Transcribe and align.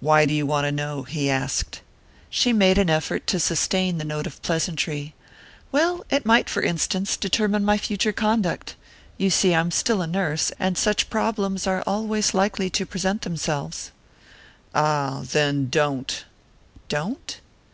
"Why 0.00 0.26
do 0.26 0.34
you 0.34 0.44
want 0.44 0.66
to 0.66 0.70
know?" 0.72 1.04
he 1.04 1.30
asked. 1.30 1.80
She 2.28 2.52
made 2.52 2.76
an 2.76 2.90
effort 2.90 3.26
to 3.28 3.40
sustain 3.40 3.96
the 3.96 4.04
note 4.04 4.26
of 4.26 4.42
pleasantry. 4.42 5.14
"Well 5.72 6.04
it 6.10 6.26
might, 6.26 6.50
for 6.50 6.60
instance, 6.62 7.16
determine 7.16 7.64
my 7.64 7.78
future 7.78 8.12
conduct. 8.12 8.74
You 9.16 9.30
see 9.30 9.54
I'm 9.54 9.70
still 9.70 10.02
a 10.02 10.06
nurse, 10.06 10.52
and 10.58 10.76
such 10.76 11.08
problems 11.08 11.66
are 11.66 11.82
always 11.86 12.34
likely 12.34 12.68
to 12.68 12.84
present 12.84 13.22
themselves." 13.22 13.90
"Ah, 14.74 15.22
then 15.24 15.70
don't!" 15.70 16.26
"Don't?" 16.90 17.40